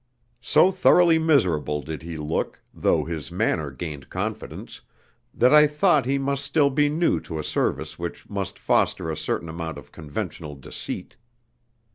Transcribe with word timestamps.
So 0.41 0.71
thoroughly 0.71 1.19
miserable 1.19 1.83
did 1.83 2.01
he 2.01 2.17
look, 2.17 2.59
though 2.73 3.05
his 3.05 3.31
manner 3.31 3.69
gained 3.69 4.09
confidence, 4.09 4.81
that 5.31 5.53
I 5.53 5.67
thought 5.67 6.07
he 6.07 6.17
must 6.17 6.43
still 6.43 6.71
be 6.71 6.89
new 6.89 7.19
to 7.19 7.37
a 7.37 7.43
service 7.43 7.99
which 7.99 8.27
must 8.27 8.57
foster 8.57 9.11
a 9.11 9.15
certain 9.15 9.47
amount 9.47 9.77
of 9.77 9.91
conventional 9.91 10.55
deceit. 10.55 11.17